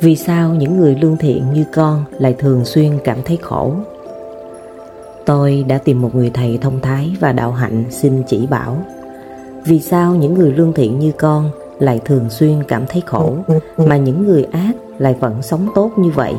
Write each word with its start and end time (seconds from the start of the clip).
Vì 0.00 0.16
sao 0.16 0.54
những 0.54 0.76
người 0.76 0.94
lương 0.94 1.16
thiện 1.16 1.52
như 1.52 1.64
con 1.72 2.04
lại 2.18 2.34
thường 2.38 2.64
xuyên 2.64 2.98
cảm 3.04 3.18
thấy 3.24 3.38
khổ? 3.42 3.72
Tôi 5.26 5.64
đã 5.68 5.78
tìm 5.78 6.02
một 6.02 6.14
người 6.14 6.30
thầy 6.34 6.58
thông 6.58 6.80
thái 6.80 7.16
và 7.20 7.32
đạo 7.32 7.52
hạnh 7.52 7.84
xin 7.90 8.22
chỉ 8.26 8.46
bảo. 8.46 8.76
Vì 9.64 9.80
sao 9.80 10.14
những 10.14 10.34
người 10.34 10.52
lương 10.52 10.72
thiện 10.72 10.98
như 10.98 11.12
con 11.18 11.50
lại 11.78 12.00
thường 12.04 12.30
xuyên 12.30 12.62
cảm 12.68 12.84
thấy 12.88 13.02
khổ 13.06 13.36
mà 13.76 13.96
những 13.96 14.26
người 14.26 14.44
ác 14.44 14.72
lại 14.98 15.14
vẫn 15.20 15.42
sống 15.42 15.66
tốt 15.74 15.90
như 15.96 16.10
vậy? 16.10 16.34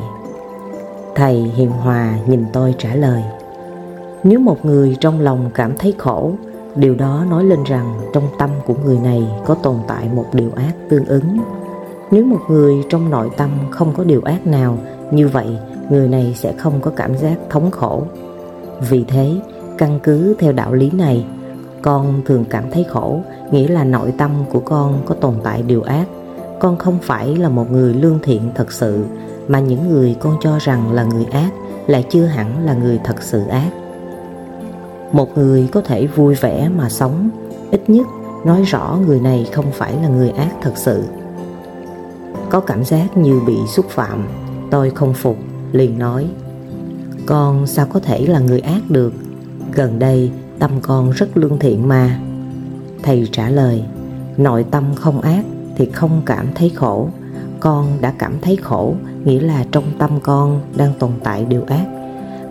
Thầy 1.16 1.36
hiền 1.36 1.70
hòa 1.70 2.14
nhìn 2.28 2.46
tôi 2.54 2.76
trả 2.78 2.96
lời. 2.96 3.24
Nếu 4.24 4.40
một 4.40 4.66
người 4.66 4.98
trong 5.00 5.20
lòng 5.20 5.50
cảm 5.54 5.78
thấy 5.78 5.94
khổ, 5.98 6.32
điều 6.76 6.96
đó 6.96 7.26
nói 7.30 7.44
lên 7.44 7.64
rằng 7.64 8.00
trong 8.14 8.28
tâm 8.40 8.50
của 8.66 8.76
người 8.86 8.98
này 8.98 9.28
có 9.46 9.56
tồn 9.56 9.76
tại 9.88 10.10
một 10.16 10.26
điều 10.34 10.52
ác 10.56 10.74
tương 10.90 11.06
ứng 11.06 11.38
nếu 12.12 12.26
một 12.26 12.40
người 12.50 12.76
trong 12.90 13.10
nội 13.10 13.30
tâm 13.38 13.50
không 13.70 13.94
có 13.98 14.04
điều 14.04 14.22
ác 14.22 14.48
nào, 14.48 14.78
như 15.12 15.28
vậy 15.28 15.48
người 15.90 16.08
này 16.08 16.36
sẽ 16.38 16.54
không 16.58 16.82
có 16.82 16.92
cảm 16.96 17.18
giác 17.18 17.38
thống 17.50 17.72
khổ. 17.72 18.04
Vì 18.90 19.04
thế, 19.08 19.36
căn 19.78 20.00
cứ 20.04 20.36
theo 20.40 20.52
đạo 20.52 20.74
lý 20.74 20.92
này, 20.92 21.26
con 21.82 22.22
thường 22.26 22.46
cảm 22.50 22.72
thấy 22.72 22.84
khổ, 22.84 23.22
nghĩa 23.52 23.68
là 23.68 23.84
nội 23.84 24.14
tâm 24.18 24.32
của 24.50 24.60
con 24.60 25.02
có 25.06 25.16
tồn 25.16 25.34
tại 25.44 25.64
điều 25.64 25.82
ác. 25.82 26.06
Con 26.60 26.78
không 26.78 26.98
phải 27.02 27.36
là 27.38 27.50
một 27.50 27.72
người 27.72 27.94
lương 27.94 28.20
thiện 28.24 28.42
thật 28.56 28.72
sự, 28.72 29.06
mà 29.48 29.60
những 29.60 29.90
người 29.90 30.16
con 30.20 30.38
cho 30.42 30.58
rằng 30.60 30.94
là 30.94 31.04
người 31.04 31.26
ác 31.26 31.52
lại 31.88 32.06
chưa 32.10 32.26
hẳn 32.26 32.66
là 32.66 32.74
người 32.74 33.00
thật 33.04 33.22
sự 33.22 33.48
ác. 33.48 33.70
Một 35.12 35.38
người 35.38 35.70
có 35.72 35.82
thể 35.82 36.08
vui 36.08 36.36
vẻ 36.36 36.70
mà 36.70 36.90
sống, 36.90 37.30
ít 37.72 37.90
nhất 37.90 38.08
nói 38.46 38.64
rõ 38.64 38.98
người 39.08 39.20
này 39.20 39.50
không 39.52 39.72
phải 39.72 39.96
là 40.02 40.08
người 40.08 40.30
ác 40.30 40.52
thật 40.62 40.74
sự. 40.76 41.04
Có 42.52 42.60
cảm 42.60 42.84
giác 42.84 43.18
như 43.18 43.42
bị 43.48 43.58
xúc 43.68 43.86
phạm. 43.90 44.28
Tôi 44.72 44.90
không 44.90 45.14
phục, 45.14 45.38
liền 45.72 46.00
nói, 46.00 46.28
Con 47.26 47.68
sao 47.68 47.88
có 47.94 48.00
thể 48.00 48.28
là 48.28 48.40
người 48.40 48.60
ác 48.60 48.82
được? 48.90 49.14
Gần 49.74 50.00
đây 50.00 50.32
tâm 50.60 50.72
con 50.82 51.12
rất 51.12 51.38
lương 51.38 51.60
thiện 51.60 51.88
mà. 51.88 52.20
Thầy 53.04 53.28
trả 53.32 53.50
lời, 53.50 53.84
Nội 54.38 54.66
tâm 54.72 54.84
không 54.96 55.22
ác 55.22 55.46
thì 55.76 55.86
không 55.86 56.22
cảm 56.26 56.48
thấy 56.56 56.70
khổ. 56.70 57.10
Con 57.60 57.98
đã 58.02 58.14
cảm 58.18 58.40
thấy 58.42 58.56
khổ, 58.56 58.96
Nghĩa 59.26 59.40
là 59.40 59.66
trong 59.72 59.86
tâm 59.98 60.20
con 60.24 60.62
đang 60.78 60.94
tồn 61.00 61.12
tại 61.24 61.46
điều 61.46 61.64
ác. 61.68 61.86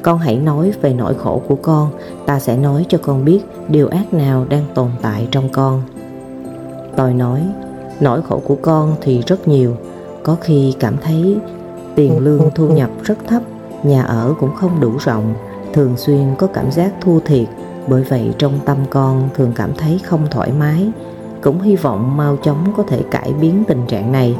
Con 0.03 0.19
hãy 0.19 0.37
nói 0.37 0.73
về 0.83 0.95
nỗi 0.95 1.15
khổ 1.15 1.43
của 1.49 1.57
con, 1.63 1.91
Ta 2.27 2.41
sẽ 2.41 2.57
nói 2.57 2.87
cho 2.89 2.99
con 2.99 3.25
biết 3.25 3.41
điều 3.69 3.89
ác 3.89 4.15
nào 4.15 4.47
đang 4.49 4.65
tồn 4.75 4.91
tại 5.03 5.29
trong 5.31 5.49
con. 5.49 5.83
Tôi 6.97 7.15
nói, 7.15 7.43
Nỗi 8.01 8.23
khổ 8.23 8.43
của 8.45 8.57
con 8.63 8.97
thì 9.01 9.23
rất 9.27 9.49
nhiều 9.49 9.77
có 10.23 10.37
khi 10.41 10.75
cảm 10.81 10.97
thấy 11.03 11.37
tiền 11.95 12.19
lương 12.19 12.51
thu 12.55 12.69
nhập 12.69 12.91
rất 13.03 13.19
thấp, 13.29 13.43
nhà 13.83 14.03
ở 14.03 14.35
cũng 14.41 14.55
không 14.55 14.81
đủ 14.81 14.93
rộng, 15.05 15.35
thường 15.73 15.97
xuyên 15.97 16.35
có 16.39 16.47
cảm 16.47 16.71
giác 16.71 16.93
thua 17.01 17.21
thiệt, 17.21 17.49
bởi 17.89 18.03
vậy 18.03 18.35
trong 18.39 18.53
tâm 18.65 18.77
con 18.91 19.29
thường 19.35 19.53
cảm 19.55 19.71
thấy 19.79 20.01
không 20.05 20.27
thoải 20.31 20.53
mái, 20.53 20.91
cũng 21.43 21.61
hy 21.61 21.77
vọng 21.77 22.17
mau 22.17 22.37
chóng 22.37 22.73
có 22.77 22.83
thể 22.83 23.03
cải 23.11 23.33
biến 23.41 23.65
tình 23.69 23.87
trạng 23.87 24.13
này. 24.13 24.37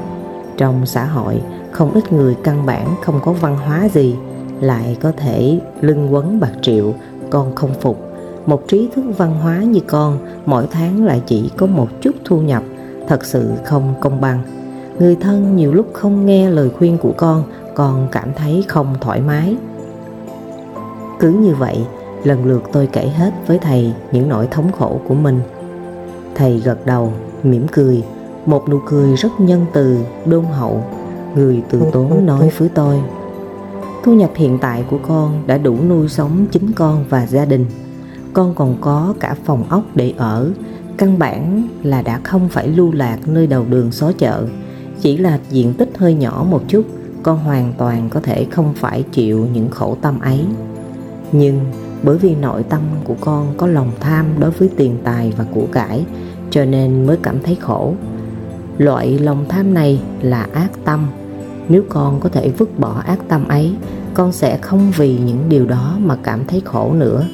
Trong 0.57 0.87
xã 0.87 1.05
hội, 1.05 1.43
không 1.71 1.95
ít 1.95 2.13
người 2.13 2.37
căn 2.45 2.67
bản 2.67 2.95
không 3.03 3.21
có 3.23 3.33
văn 3.33 3.57
hóa 3.57 3.89
gì, 3.89 4.17
lại 4.61 4.97
có 5.01 5.13
thể 5.17 5.61
lưng 5.81 6.15
quấn 6.15 6.41
bạc 6.41 6.53
triệu, 6.63 6.95
con 7.31 7.55
không 7.55 7.75
phục. 7.81 8.07
Một 8.47 8.69
trí 8.69 8.89
thức 8.95 9.05
văn 9.19 9.35
hóa 9.43 9.59
như 9.59 9.81
con, 9.87 10.19
mỗi 10.47 10.67
tháng 10.71 11.05
lại 11.05 11.23
chỉ 11.27 11.51
có 11.57 11.67
một 11.67 11.89
chút 12.01 12.15
thu 12.25 12.41
nhập, 12.41 12.63
thật 13.09 13.25
sự 13.25 13.51
không 13.65 13.95
công 14.01 14.21
bằng. 14.21 14.60
Người 15.01 15.17
thân 15.17 15.57
nhiều 15.57 15.73
lúc 15.73 15.87
không 15.93 16.27
nghe 16.27 16.51
lời 16.51 16.71
khuyên 16.79 16.99
của 16.99 17.13
con 17.17 17.45
Con 17.75 18.09
cảm 18.13 18.33
thấy 18.37 18.65
không 18.69 18.95
thoải 19.01 19.21
mái. 19.21 19.57
Cứ 21.21 21.31
như 21.31 21.55
vậy 21.55 21.87
Lần 22.25 22.45
lượt 22.45 22.63
tôi 22.73 22.89
kể 22.93 23.07
hết 23.07 23.33
với 23.47 23.59
thầy 23.59 23.93
Những 24.13 24.29
nỗi 24.29 24.49
thống 24.51 24.73
khổ 24.73 25.01
của 25.09 25.15
mình. 25.15 25.41
Thầy 26.35 26.59
gật 26.59 26.87
đầu, 26.87 27.13
mỉm 27.43 27.67
cười 27.73 28.03
Một 28.47 28.69
nụ 28.69 28.81
cười 28.87 29.17
rất 29.17 29.29
nhân 29.39 29.67
từ, 29.73 29.99
đôn 30.27 30.45
hậu. 30.45 30.85
Người 31.35 31.63
từ 31.71 31.83
tốn 31.93 32.27
nói 32.27 32.51
với 32.59 32.69
tôi 32.69 33.03
Thu 34.03 34.13
nhập 34.13 34.31
hiện 34.35 34.59
tại 34.59 34.85
của 34.91 34.99
con 35.03 35.43
đã 35.47 35.59
đủ 35.59 35.77
nuôi 35.89 36.09
sống 36.09 36.47
chính 36.53 36.73
con 36.73 37.05
và 37.09 37.27
gia 37.27 37.45
đình. 37.45 37.67
Con 38.33 38.55
còn 38.55 38.77
có 38.81 39.15
cả 39.21 39.37
phòng 39.45 39.65
ốc 39.69 39.83
để 39.95 40.15
ở 40.17 40.51
Căn 40.97 41.19
bản 41.19 41.69
là 41.83 42.03
đã 42.03 42.21
không 42.25 42.49
phải 42.49 42.69
lưu 42.69 42.93
lạc 42.93 43.19
nơi 43.27 43.47
đầu 43.47 43.65
đường 43.71 43.93
xó 43.93 44.13
chợ 44.13 44.47
chỉ 45.01 45.17
là 45.17 45.39
diện 45.51 45.75
tích 45.75 45.91
hơi 45.99 46.15
nhỏ 46.15 46.47
một 46.51 46.63
chút, 46.69 46.85
Con 47.23 47.39
hoàn 47.39 47.73
toàn 47.79 48.09
có 48.11 48.21
thể 48.21 48.47
không 48.51 48.75
phải 48.75 49.05
chịu 49.13 49.47
những 49.53 49.71
khổ 49.71 49.97
tâm 50.03 50.21
ấy. 50.21 50.45
Nhưng 51.33 51.61
bởi 52.03 52.19
vì 52.19 52.35
nội 52.35 52.63
tâm 52.63 52.81
của 53.05 53.15
con 53.21 53.55
có 53.57 53.67
lòng 53.67 53.91
tham 54.01 54.27
đối 54.39 54.51
với 54.51 54.69
tiền 54.77 54.99
tài 55.05 55.33
và 55.37 55.45
của 55.55 55.67
cải, 55.73 56.05
Cho 56.51 56.65
nên 56.65 57.07
mới 57.07 57.17
cảm 57.23 57.43
thấy 57.43 57.55
khổ. 57.55 57.95
Loại 58.79 59.19
lòng 59.19 59.45
tham 59.49 59.75
này 59.75 60.03
là 60.23 60.47
ác 60.53 60.71
tâm. 60.85 61.07
Nếu 61.69 61.83
con 61.89 62.21
có 62.21 62.29
thể 62.29 62.51
vứt 62.51 62.79
bỏ 62.79 63.03
ác 63.07 63.19
tâm 63.29 63.49
ấy, 63.49 63.75
Con 64.15 64.33
sẽ 64.33 64.59
không 64.59 64.93
vì 64.97 65.19
những 65.19 65.45
điều 65.49 65.67
đó 65.67 65.97
mà 66.05 66.17
cảm 66.23 66.41
thấy 66.47 66.63
khổ 66.65 66.93
nữa. 66.95 67.27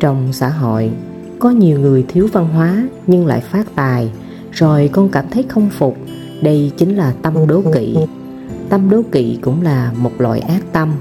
Trong 0.00 0.32
xã 0.32 0.48
hội, 0.48 0.90
Có 1.38 1.50
nhiều 1.50 1.80
người 1.80 2.04
thiếu 2.08 2.28
văn 2.32 2.48
hóa 2.48 2.88
nhưng 3.06 3.26
lại 3.26 3.40
phát 3.40 3.66
tài 3.74 4.10
rồi 4.52 4.90
con 4.92 5.08
cảm 5.08 5.24
thấy 5.30 5.44
không 5.48 5.70
phục. 5.70 5.96
Đây 6.42 6.72
chính 6.76 6.96
là 6.96 7.12
tâm 7.22 7.46
đố 7.46 7.62
kỵ. 7.74 7.96
Tâm 8.68 8.90
đố 8.90 9.02
kỵ 9.12 9.38
cũng 9.42 9.62
là 9.62 9.92
một 9.96 10.12
loại 10.18 10.40
ác 10.40 10.62
tâm. 10.72 10.92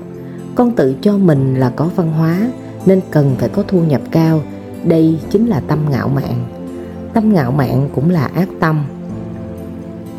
Con 0.56 0.72
tự 0.72 0.96
cho 1.02 1.18
mình 1.18 1.56
là 1.56 1.70
có 1.70 1.90
văn 1.96 2.12
hóa, 2.12 2.52
nên 2.86 3.02
cần 3.12 3.36
phải 3.40 3.50
có 3.50 3.64
thu 3.68 3.84
nhập 3.84 4.02
cao. 4.12 4.42
Đây 4.84 5.20
chính 5.30 5.48
là 5.48 5.60
tâm 5.60 5.80
ngạo 5.90 6.08
mạn. 6.08 6.46
Tâm 7.14 7.34
ngạo 7.34 7.52
mạn 7.52 7.90
cũng 7.96 8.10
là 8.10 8.26
ác 8.26 8.50
tâm. 8.60 8.86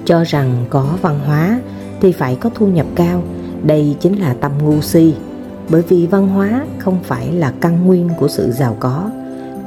Cho 0.04 0.24
rằng 0.24 0.64
có 0.70 0.96
văn 1.02 1.20
hóa 1.26 1.60
thì 2.00 2.12
phải 2.12 2.36
có 2.36 2.50
thu 2.54 2.66
nhập 2.66 2.86
cao. 2.94 3.22
Đây 3.62 3.96
chính 4.00 4.20
là 4.20 4.34
tâm 4.34 4.52
ngu 4.62 4.80
si. 4.80 5.14
Bởi 5.68 5.82
vì 5.88 6.06
văn 6.06 6.28
hóa 6.28 6.64
không 6.78 6.98
phải 7.02 7.32
là 7.32 7.52
căn 7.60 7.86
nguyên 7.86 8.08
của 8.18 8.28
sự 8.28 8.52
giàu 8.52 8.76
có. 8.80 9.10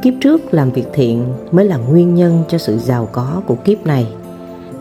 Kiếp 0.05 0.13
trước 0.21 0.53
làm 0.53 0.71
việc 0.71 0.87
thiện 0.93 1.25
mới 1.51 1.65
là 1.65 1.77
nguyên 1.77 2.15
nhân 2.15 2.43
cho 2.47 2.57
sự 2.57 2.77
giàu 2.77 3.09
có 3.11 3.41
của 3.47 3.55
kiếp 3.55 3.85
này. 3.85 4.07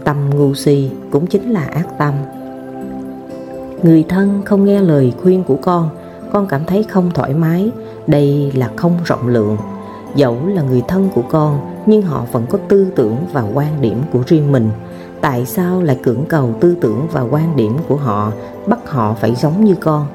Tâm 0.05 0.17
ngu 0.31 0.55
si 0.55 0.91
cũng 1.11 1.27
chính 1.27 1.51
là 1.51 1.65
ác 1.65 1.87
tâm. 1.99 2.15
Người 3.83 4.05
thân 4.09 4.43
không 4.45 4.65
nghe 4.65 4.81
lời 4.81 5.13
khuyên 5.23 5.45
của 5.45 5.57
con, 5.63 5.89
con 6.33 6.47
cảm 6.47 6.65
thấy 6.65 6.83
không 6.83 7.11
thoải 7.15 7.35
mái, 7.35 7.71
đây 8.07 8.53
là 8.55 8.71
không 8.77 8.93
rộng 9.05 9.29
lượng. 9.29 9.57
Dẫu 10.15 10.37
là 10.47 10.63
người 10.63 10.83
thân 10.89 11.09
của 11.15 11.23
con, 11.29 11.59
nhưng 11.87 12.03
họ 12.03 12.25
vẫn 12.33 12.47
có 12.49 12.59
tư 12.69 12.87
tưởng 12.97 13.17
và 13.33 13.43
quan 13.55 13.81
điểm 13.81 13.99
của 14.13 14.21
riêng 14.27 14.53
mình. 14.53 14.71
Tại 15.21 15.47
sao 15.47 15.83
lại 15.83 15.99
cưỡng 16.03 16.25
cầu 16.29 16.55
tư 16.61 16.77
tưởng 16.81 17.07
và 17.13 17.21
quan 17.21 17.57
điểm 17.57 17.77
của 17.89 17.97
họ, 17.97 18.33
bắt 18.67 18.91
họ 18.91 19.15
phải 19.21 19.35
giống 19.35 19.65
như 19.65 19.75
con? 19.75 20.07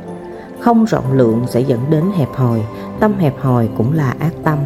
Không 0.60 0.86
rộng 0.86 1.14
lượng 1.14 1.44
sẽ 1.48 1.62
dẫn 1.62 1.80
đến 1.90 2.04
hẹp 2.16 2.30
hòi, 2.34 2.62
tâm 3.00 3.14
hẹp 3.20 3.42
hòi 3.42 3.70
cũng 3.78 3.94
là 3.94 4.16
ác 4.20 4.34
tâm. 4.44 4.60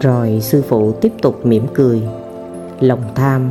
Rồi 0.00 0.40
sư 0.40 0.62
phụ 0.68 0.92
tiếp 0.92 1.12
tục 1.22 1.46
mỉm 1.46 1.66
cười. 1.74 2.02
Lòng 2.80 3.02
tham, 3.14 3.50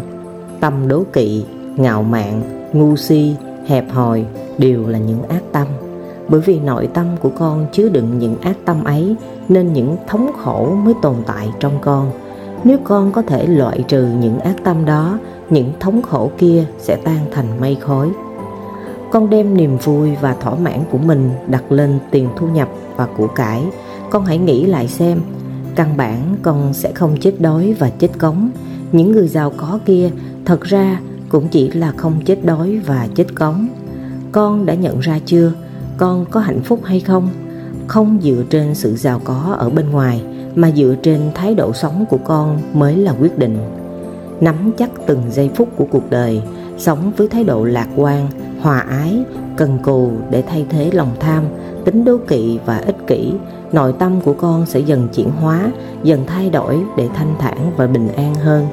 tâm 0.60 0.88
đố 0.88 1.04
kỵ, 1.14 1.46
ngạo 1.76 2.04
mạn, 2.04 2.42
ngu 2.74 2.96
si, 2.96 3.36
hẹp 3.68 3.92
hòi 3.92 4.26
đều 4.58 4.88
là 4.88 5.00
những 5.00 5.24
ác 5.24 5.44
tâm. 5.52 5.68
Bởi 6.28 6.42
vì 6.42 6.60
nội 6.60 6.90
tâm 6.94 7.06
của 7.22 7.30
con 7.30 7.66
chứa 7.72 7.90
đựng 7.90 8.20
những 8.20 8.36
ác 8.42 8.58
tâm 8.66 8.84
ấy 8.84 9.16
Nên 9.50 9.74
những 9.74 9.98
thống 10.08 10.32
khổ 10.44 10.76
mới 10.84 10.94
tồn 11.02 11.16
tại 11.26 11.50
trong 11.60 11.74
con. 11.82 12.12
Nếu 12.64 12.78
con 12.84 13.12
có 13.12 13.22
thể 13.22 13.48
loại 13.48 13.84
trừ 13.88 14.08
những 14.20 14.40
ác 14.40 14.56
tâm 14.64 14.86
đó 14.86 15.20
Những 15.50 15.72
thống 15.80 16.02
khổ 16.02 16.32
kia 16.38 16.66
sẽ 16.80 16.98
tan 17.04 17.20
thành 17.32 17.62
mây 17.62 17.76
khói. 17.76 18.10
Con 19.12 19.30
đem 19.30 19.58
niềm 19.58 19.78
vui 19.78 20.16
và 20.22 20.36
thỏa 20.42 20.56
mãn 20.56 20.80
của 20.92 20.98
mình 20.98 21.30
đặt 21.48 21.72
lên 21.72 22.00
tiền 22.12 22.30
thu 22.38 22.48
nhập 22.48 22.70
và 22.96 23.08
của 23.18 23.28
cải. 23.28 23.64
Con 24.10 24.26
hãy 24.26 24.38
nghĩ 24.38 24.66
lại 24.66 24.88
xem 24.88 25.22
Căn 25.76 25.98
bản 25.98 26.36
con 26.42 26.74
sẽ 26.74 26.92
không 26.92 27.18
chết 27.20 27.42
đói 27.42 27.76
và 27.80 27.90
chết 27.90 28.10
cống 28.20 28.50
Những 28.92 29.12
người 29.12 29.28
giàu 29.28 29.54
có 29.58 29.80
kia 29.86 30.10
thật 30.46 30.62
ra 30.62 31.00
cũng 31.30 31.48
chỉ 31.48 31.72
là 31.72 31.94
không 31.98 32.22
chết 32.26 32.46
đói 32.46 32.80
và 32.86 33.08
chết 33.16 33.36
cống 33.36 33.68
Con 34.32 34.66
đã 34.66 34.74
nhận 34.74 35.00
ra 35.00 35.20
chưa? 35.26 35.54
Con 35.98 36.26
có 36.32 36.40
hạnh 36.40 36.62
phúc 36.64 36.80
hay 36.84 37.00
không? 37.00 37.30
Không 37.88 38.20
dựa 38.22 38.44
trên 38.50 38.76
sự 38.76 38.96
giàu 38.96 39.22
có 39.24 39.56
ở 39.60 39.70
bên 39.70 39.90
ngoài 39.90 40.24
Mà 40.56 40.72
dựa 40.72 40.96
trên 41.04 41.22
thái 41.36 41.56
độ 41.56 41.74
sống 41.74 42.06
của 42.10 42.20
con 42.26 42.62
mới 42.74 42.98
là 42.98 43.14
quyết 43.20 43.38
định 43.38 43.58
Nắm 44.42 44.72
chắc 44.78 44.90
từng 45.08 45.22
giây 45.32 45.50
phút 45.56 45.70
của 45.76 45.86
cuộc 45.92 46.10
đời 46.10 46.42
Sống 46.78 47.12
với 47.18 47.28
thái 47.28 47.44
độ 47.44 47.64
lạc 47.64 47.88
quan, 47.96 48.28
hòa 48.62 48.80
ái, 48.80 49.24
cần 49.58 49.78
cù 49.84 50.12
để 50.30 50.42
thay 50.42 50.66
thế 50.70 50.92
lòng 50.94 51.12
tham, 51.20 51.44
tính 51.86 52.06
đố 52.06 52.18
kỵ 52.28 52.60
và 52.66 52.78
ích 52.78 53.08
kỷ 53.08 53.34
nội 53.72 53.94
tâm 54.00 54.22
của 54.22 54.34
con 54.34 54.66
sẽ 54.66 54.80
dần 54.80 55.08
chuyển 55.16 55.30
hóa, 55.42 55.72
dần 56.04 56.24
thay 56.28 56.50
đổi 56.50 56.80
để 56.98 57.10
thanh 57.16 57.36
thản 57.40 57.72
và 57.78 57.88
bình 57.88 58.08
an 58.16 58.36
hơn. 58.36 58.68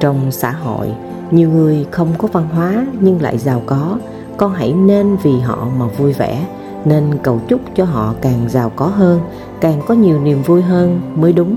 Trong 0.00 0.30
xã 0.30 0.50
hội, 0.50 0.92
Nhiều 1.30 1.50
người 1.50 1.86
không 1.90 2.08
có 2.18 2.28
văn 2.32 2.48
hóa 2.48 2.86
nhưng 3.00 3.22
lại 3.22 3.38
giàu 3.38 3.62
có. 3.66 3.98
Con 4.36 4.52
hãy 4.52 4.72
nên 4.72 5.16
vì 5.22 5.38
họ 5.38 5.68
mà 5.78 5.86
vui 5.86 6.12
vẻ 6.12 6.46
Nên 6.84 7.04
cầu 7.22 7.40
chúc 7.48 7.60
cho 7.74 7.84
họ 7.84 8.14
càng 8.20 8.48
giàu 8.48 8.72
có 8.76 8.86
hơn 8.86 9.20
Càng 9.60 9.82
có 9.86 9.94
nhiều 9.94 10.20
niềm 10.20 10.42
vui 10.42 10.62
hơn 10.62 11.00
mới 11.16 11.32
đúng. 11.32 11.56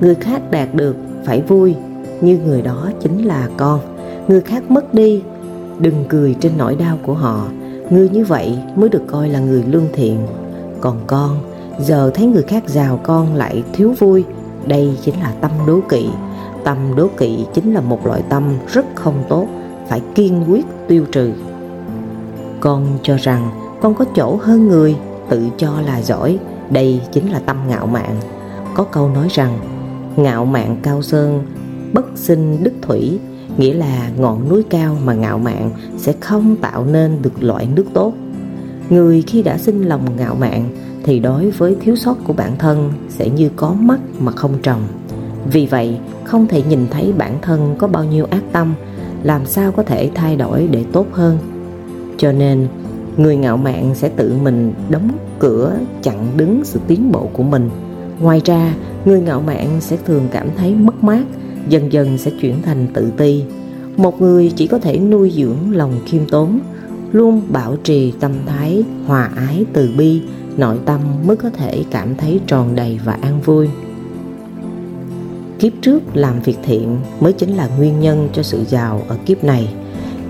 Người 0.00 0.14
khác 0.14 0.50
đạt 0.50 0.68
được 0.74 0.96
phải 1.24 1.42
vui 1.42 1.74
Như 2.20 2.38
người 2.38 2.62
đó 2.62 2.90
chính 3.00 3.26
là 3.26 3.48
con. 3.56 3.80
Người 4.28 4.40
khác 4.40 4.70
mất 4.70 4.94
đi 4.94 5.22
Đừng 5.78 6.04
cười 6.08 6.34
trên 6.40 6.52
nỗi 6.58 6.76
đau 6.76 6.98
của 7.02 7.14
họ. 7.14 7.46
Người 7.90 8.08
như 8.08 8.24
vậy 8.24 8.58
mới 8.76 8.88
được 8.88 9.02
coi 9.06 9.28
là 9.28 9.38
người 9.38 9.62
lương 9.62 9.88
thiện. 9.92 10.18
Còn 10.80 11.00
con, 11.06 11.38
Giờ 11.80 12.10
thấy 12.14 12.26
người 12.26 12.42
khác 12.42 12.62
giàu 12.66 13.00
con 13.02 13.34
lại 13.34 13.62
thiếu 13.72 13.92
vui. 13.98 14.24
Đây 14.66 14.98
chính 15.02 15.14
là 15.20 15.32
tâm 15.40 15.50
đố 15.66 15.80
kỵ. 15.88 16.08
Tâm 16.64 16.76
đố 16.96 17.08
kỵ 17.16 17.46
chính 17.54 17.74
là 17.74 17.80
một 17.80 18.06
loại 18.06 18.22
tâm 18.28 18.44
rất 18.72 18.86
không 18.94 19.24
tốt, 19.28 19.46
Phải 19.88 20.00
kiên 20.14 20.44
quyết 20.48 20.64
tiêu 20.88 21.04
trừ. 21.12 21.32
Con 22.60 22.98
cho 23.02 23.16
rằng 23.16 23.50
con 23.80 23.94
có 23.94 24.04
chỗ 24.16 24.38
hơn 24.42 24.68
người, 24.68 24.96
Tự 25.28 25.42
cho 25.56 25.80
là 25.86 26.02
giỏi. 26.02 26.38
Đây 26.70 27.00
chính 27.12 27.32
là 27.32 27.38
tâm 27.38 27.56
ngạo 27.68 27.86
mạn. 27.86 28.16
Có 28.74 28.84
câu 28.84 29.08
nói 29.08 29.28
rằng, 29.30 29.58
Ngạo 30.16 30.44
mạn 30.44 30.76
cao 30.82 31.02
sơn, 31.02 31.46
Bất 31.92 32.06
sinh 32.14 32.64
đức 32.64 32.72
thủy. 32.82 33.18
Nghĩa 33.58 33.74
là 33.74 34.10
ngọn 34.18 34.48
núi 34.48 34.62
cao 34.70 34.98
mà 35.04 35.14
ngạo 35.14 35.38
mạn 35.38 35.70
Sẽ 35.96 36.12
không 36.20 36.56
tạo 36.56 36.86
nên 36.86 37.22
được 37.22 37.42
loại 37.42 37.68
nước 37.74 37.84
tốt. 37.94 38.12
Người 38.90 39.22
khi 39.22 39.42
đã 39.42 39.58
sinh 39.58 39.82
lòng 39.82 40.16
ngạo 40.16 40.34
mạn 40.34 40.68
Thì 41.04 41.18
đối 41.18 41.50
với 41.50 41.76
thiếu 41.80 41.96
sót 41.96 42.16
của 42.24 42.32
bản 42.32 42.52
thân 42.58 42.92
Sẽ 43.08 43.28
như 43.28 43.50
có 43.56 43.74
mắt 43.80 44.00
mà 44.18 44.32
không 44.32 44.54
trồng. 44.62 44.82
Vì 45.52 45.66
vậy 45.66 45.98
không 46.24 46.46
thể 46.46 46.62
nhìn 46.62 46.86
thấy 46.90 47.12
bản 47.18 47.38
thân 47.42 47.74
có 47.78 47.86
bao 47.86 48.04
nhiêu 48.04 48.26
ác 48.30 48.42
tâm 48.52 48.74
Làm 49.22 49.46
sao 49.46 49.72
có 49.72 49.82
thể 49.82 50.10
thay 50.14 50.36
đổi 50.36 50.68
để 50.70 50.84
tốt 50.92 51.06
hơn? 51.12 51.38
Cho 52.18 52.32
nên 52.32 52.68
người 53.16 53.36
ngạo 53.36 53.56
mạn 53.56 53.94
sẽ 53.94 54.08
tự 54.08 54.34
mình 54.42 54.74
đóng 54.90 55.08
cửa 55.38 55.76
chặn 56.02 56.28
đứng 56.36 56.64
sự 56.64 56.80
tiến 56.86 57.12
bộ 57.12 57.28
của 57.32 57.42
mình. 57.42 57.70
Ngoài 58.20 58.40
ra, 58.44 58.74
người 59.04 59.20
ngạo 59.20 59.40
mạn 59.40 59.80
sẽ 59.80 59.96
thường 60.06 60.28
cảm 60.30 60.48
thấy 60.56 60.74
mất 60.74 61.04
mát, 61.04 61.24
dần 61.68 61.92
dần 61.92 62.18
sẽ 62.18 62.30
chuyển 62.40 62.62
thành 62.62 62.86
tự 62.94 63.12
ti. 63.16 63.42
Một 63.96 64.20
người 64.20 64.52
chỉ 64.56 64.66
có 64.66 64.78
thể 64.78 64.98
nuôi 64.98 65.30
dưỡng 65.30 65.76
lòng 65.76 66.00
khiêm 66.06 66.26
tốn, 66.26 66.60
luôn 67.12 67.42
bảo 67.48 67.76
trì 67.76 68.12
tâm 68.20 68.32
thái 68.46 68.84
hòa 69.06 69.30
ái 69.36 69.64
từ 69.72 69.90
bi, 69.98 70.22
nội 70.56 70.78
tâm 70.84 71.00
mới 71.26 71.36
có 71.36 71.50
thể 71.50 71.84
cảm 71.90 72.16
thấy 72.16 72.40
tròn 72.46 72.74
đầy 72.74 73.00
và 73.04 73.18
an 73.20 73.40
vui. 73.44 73.68
Kiếp 75.58 75.72
trước 75.82 76.02
làm 76.14 76.40
việc 76.40 76.56
thiện 76.62 76.96
mới 77.20 77.32
chính 77.32 77.56
là 77.56 77.68
nguyên 77.78 78.00
nhân 78.00 78.28
cho 78.32 78.42
sự 78.42 78.64
giàu 78.68 79.02
ở 79.08 79.16
kiếp 79.26 79.44
này. 79.44 79.74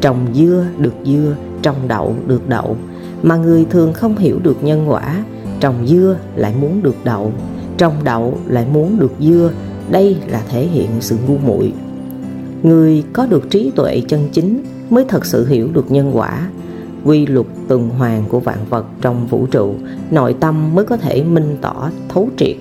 Trồng 0.00 0.26
dưa 0.34 0.66
được 0.78 0.94
dưa, 1.04 1.36
trồng 1.62 1.88
đậu 1.88 2.16
được 2.26 2.48
đậu, 2.48 2.76
mà 3.22 3.36
người 3.36 3.66
thường 3.70 3.92
không 3.92 4.16
hiểu 4.16 4.38
được 4.42 4.64
nhân 4.64 4.90
quả, 4.90 5.24
trồng 5.60 5.86
dưa 5.86 6.16
lại 6.36 6.54
muốn 6.60 6.82
được 6.82 6.96
đậu, 7.04 7.32
trồng 7.76 7.94
đậu 8.04 8.38
lại 8.46 8.66
muốn 8.72 8.98
được 8.98 9.12
dưa 9.20 9.50
đây 9.90 10.16
là 10.26 10.42
thể 10.48 10.66
hiện 10.66 10.90
sự 11.00 11.16
ngu 11.28 11.38
muội. 11.46 11.72
Người 12.62 13.04
có 13.12 13.26
được 13.26 13.50
trí 13.50 13.70
tuệ 13.70 14.02
chân 14.08 14.28
chính 14.32 14.62
mới 14.90 15.04
thật 15.08 15.24
sự 15.24 15.48
hiểu 15.48 15.68
được 15.72 15.90
nhân 15.90 16.16
quả, 16.16 16.48
quy 17.04 17.26
luật 17.26 17.46
tuần 17.68 17.88
hoàn 17.88 18.24
của 18.28 18.40
vạn 18.40 18.58
vật 18.70 18.86
trong 19.00 19.26
vũ 19.26 19.46
trụ, 19.46 19.74
nội 20.10 20.36
tâm 20.40 20.74
mới 20.74 20.84
có 20.84 20.96
thể 20.96 21.24
minh 21.24 21.56
tỏ, 21.60 21.90
thấu 22.08 22.28
triệt. 22.36 22.56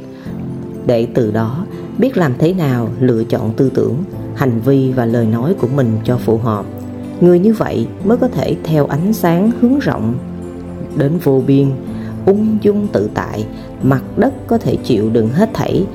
Để 0.86 1.08
từ 1.14 1.32
đó 1.32 1.66
biết 1.98 2.18
làm 2.18 2.34
thế 2.40 2.54
nào 2.54 2.90
lựa 3.00 3.24
chọn 3.24 3.54
tư 3.58 3.72
tưởng, 3.74 3.96
hành 4.36 4.60
vi 4.66 4.92
và 4.92 5.06
lời 5.06 5.26
nói 5.26 5.56
của 5.62 5.68
mình 5.76 5.98
cho 6.04 6.18
phù 6.18 6.38
hợp, 6.38 6.66
người 7.22 7.40
như 7.40 7.54
vậy 7.54 7.88
mới 8.04 8.18
có 8.18 8.28
thể 8.28 8.56
theo 8.64 8.86
ánh 8.86 9.14
sáng 9.14 9.52
hướng 9.62 9.80
rộng 9.80 10.14
đến 10.96 11.12
vô 11.24 11.44
biên, 11.48 11.68
ung 12.26 12.58
dung 12.62 12.88
tự 12.88 13.10
tại, 13.14 13.46
mặt 13.84 14.04
đất 14.18 14.34
có 14.48 14.58
thể 14.58 14.76
chịu 14.84 15.10
đựng 15.10 15.30
hết 15.30 15.50
thảy 15.54 15.86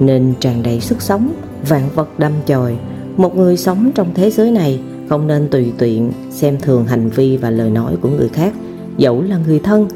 nên 0.00 0.34
tràn 0.40 0.62
đầy 0.62 0.80
sức 0.80 1.02
sống, 1.02 1.32
vạn 1.68 1.88
vật 1.94 2.18
đâm 2.18 2.32
chồi. 2.46 2.76
Một 3.16 3.36
người 3.36 3.56
sống 3.56 3.90
trong 3.94 4.08
thế 4.14 4.30
giới 4.30 4.50
này 4.50 4.80
không 5.08 5.26
nên 5.26 5.48
tùy 5.48 5.72
tiện 5.78 6.12
xem 6.30 6.58
thường 6.62 6.84
hành 6.84 7.10
vi 7.10 7.36
và 7.36 7.50
lời 7.50 7.70
nói 7.70 7.96
của 8.00 8.08
người 8.08 8.28
khác. 8.28 8.54
Dẫu 8.96 9.22
là 9.22 9.38
người 9.46 9.58
thân, 9.58 9.88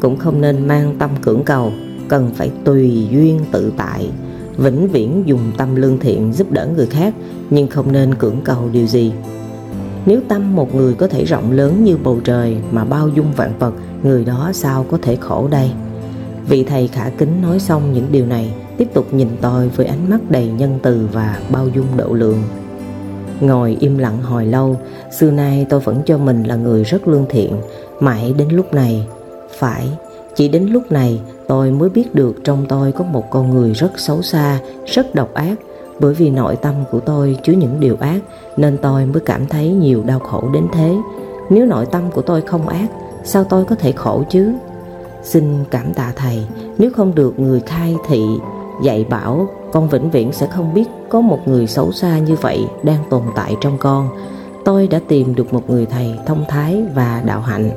cũng 0.00 0.16
không 0.16 0.40
nên 0.40 0.68
mang 0.68 0.94
tâm 0.98 1.10
cưỡng 1.22 1.44
cầu, 1.44 1.72
cần 2.08 2.30
phải 2.34 2.50
tùy 2.64 3.06
duyên 3.10 3.40
tự 3.52 3.72
tại. 3.76 4.10
Vĩnh 4.56 4.88
viễn 4.88 5.22
dùng 5.26 5.52
tâm 5.56 5.74
lương 5.74 5.98
thiện 5.98 6.32
giúp 6.32 6.52
đỡ 6.52 6.68
người 6.76 6.86
khác, 6.86 7.14
nhưng 7.50 7.68
không 7.68 7.92
nên 7.92 8.14
cưỡng 8.14 8.36
cầu 8.44 8.68
điều 8.72 8.86
gì. 8.86 9.12
Nếu 10.06 10.20
tâm 10.28 10.56
một 10.56 10.74
người 10.74 10.94
có 10.94 11.08
thể 11.08 11.24
rộng 11.24 11.52
lớn 11.52 11.84
như 11.84 11.96
bầu 11.96 12.20
trời 12.24 12.56
mà 12.70 12.84
bao 12.84 13.08
dung 13.08 13.32
vạn 13.36 13.52
vật, 13.58 13.72
người 14.02 14.24
đó 14.24 14.50
sao 14.54 14.86
có 14.90 14.98
thể 15.02 15.16
khổ 15.16 15.48
đây? 15.50 15.70
Vị 16.48 16.64
thầy 16.64 16.88
khả 16.88 17.10
kính 17.18 17.42
nói 17.42 17.58
xong 17.58 17.92
những 17.92 18.06
điều 18.12 18.26
này 18.26 18.52
tiếp 18.82 18.94
tục 18.94 19.14
nhìn 19.14 19.28
tôi 19.40 19.68
với 19.68 19.86
ánh 19.86 20.10
mắt 20.10 20.18
đầy 20.28 20.46
nhân 20.46 20.78
từ 20.82 21.08
và 21.12 21.38
bao 21.50 21.68
dung 21.68 21.86
độ 21.96 22.08
lượng. 22.12 22.42
Ngồi 23.40 23.76
im 23.80 23.98
lặng 23.98 24.22
hồi 24.22 24.46
lâu, 24.46 24.76
xưa 25.10 25.30
nay 25.30 25.66
tôi 25.68 25.80
vẫn 25.80 26.02
cho 26.06 26.18
mình 26.18 26.42
là 26.42 26.56
người 26.56 26.84
rất 26.84 27.08
lương 27.08 27.26
thiện. 27.28 27.56
Mãi 28.00 28.34
đến 28.38 28.48
lúc 28.48 28.74
này, 28.74 29.06
phải, 29.58 29.88
chỉ 30.34 30.48
đến 30.48 30.66
lúc 30.66 30.92
này 30.92 31.20
tôi 31.48 31.70
mới 31.70 31.88
biết 31.88 32.14
được 32.14 32.36
trong 32.44 32.66
tôi 32.68 32.92
có 32.92 33.04
một 33.04 33.30
con 33.30 33.50
người 33.50 33.72
rất 33.72 33.90
xấu 33.96 34.22
xa, 34.22 34.58
rất 34.86 35.14
độc 35.14 35.34
ác. 35.34 35.54
Bởi 36.00 36.14
vì 36.14 36.30
nội 36.30 36.56
tâm 36.56 36.74
của 36.90 37.00
tôi 37.00 37.36
chứa 37.42 37.52
những 37.52 37.80
điều 37.80 37.96
ác, 38.00 38.20
nên 38.56 38.76
tôi 38.82 39.06
mới 39.06 39.20
cảm 39.20 39.46
thấy 39.46 39.68
nhiều 39.68 40.02
đau 40.06 40.18
khổ 40.18 40.44
đến 40.54 40.66
thế. 40.72 40.96
Nếu 41.50 41.66
nội 41.66 41.86
tâm 41.86 42.02
của 42.10 42.22
tôi 42.22 42.40
không 42.40 42.68
ác, 42.68 42.86
sao 43.24 43.44
tôi 43.44 43.64
có 43.64 43.74
thể 43.74 43.92
khổ 43.92 44.22
chứ? 44.30 44.52
Xin 45.22 45.64
cảm 45.70 45.94
tạ 45.94 46.12
thầy, 46.16 46.46
nếu 46.78 46.90
không 46.96 47.14
được 47.14 47.38
người 47.38 47.60
khai 47.60 47.96
thị 48.08 48.22
dạy 48.82 49.06
bảo, 49.10 49.48
con 49.72 49.88
vĩnh 49.88 50.10
viễn 50.10 50.32
sẽ 50.32 50.46
không 50.46 50.74
biết 50.74 50.88
có 51.08 51.20
một 51.20 51.48
người 51.48 51.66
xấu 51.66 51.92
xa 51.92 52.18
như 52.18 52.36
vậy 52.40 52.66
đang 52.82 53.04
tồn 53.10 53.22
tại 53.34 53.56
trong 53.60 53.78
con. 53.78 54.08
Tôi 54.64 54.86
đã 54.88 55.00
tìm 55.08 55.34
được 55.34 55.52
một 55.52 55.70
người 55.70 55.86
thầy 55.86 56.18
thông 56.26 56.44
thái 56.48 56.82
và 56.94 57.22
đạo 57.26 57.40
hạnh. 57.40 57.70